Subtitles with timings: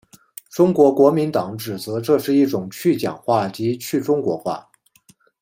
[0.49, 4.67] 中国国民党指责这是一种去蒋化及去中国化。